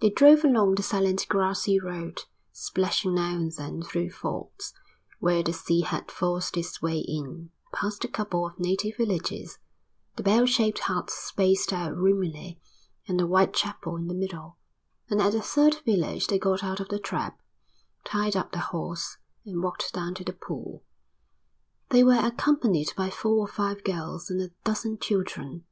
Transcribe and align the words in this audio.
They 0.00 0.08
drove 0.08 0.42
along 0.42 0.76
the 0.76 0.82
silent 0.82 1.26
grassy 1.28 1.78
road, 1.78 2.22
splashing 2.50 3.14
now 3.14 3.34
and 3.36 3.52
then 3.52 3.82
through 3.82 4.08
fords, 4.08 4.72
where 5.18 5.42
the 5.42 5.52
sea 5.52 5.82
had 5.82 6.10
forced 6.10 6.56
its 6.56 6.80
way 6.80 7.00
in, 7.00 7.50
past 7.74 8.02
a 8.02 8.08
couple 8.08 8.46
of 8.46 8.58
native 8.58 8.96
villages, 8.96 9.58
the 10.14 10.22
bell 10.22 10.46
shaped 10.46 10.78
huts 10.78 11.12
spaced 11.12 11.74
out 11.74 11.92
roomily 11.94 12.58
and 13.06 13.20
the 13.20 13.26
white 13.26 13.52
chapel 13.52 13.96
in 13.96 14.08
the 14.08 14.14
middle, 14.14 14.56
and 15.10 15.20
at 15.20 15.32
the 15.32 15.42
third 15.42 15.76
village 15.84 16.28
they 16.28 16.38
got 16.38 16.64
out 16.64 16.80
of 16.80 16.88
the 16.88 16.98
trap, 16.98 17.38
tied 18.02 18.34
up 18.34 18.52
the 18.52 18.60
horse, 18.72 19.18
and 19.44 19.62
walked 19.62 19.92
down 19.92 20.14
to 20.14 20.24
the 20.24 20.32
pool. 20.32 20.84
They 21.90 22.02
were 22.02 22.14
accompanied 22.18 22.94
by 22.96 23.10
four 23.10 23.36
or 23.40 23.46
five 23.46 23.84
girls 23.84 24.30
and 24.30 24.40
a 24.40 24.52
dozen 24.64 24.96
children. 24.98 25.64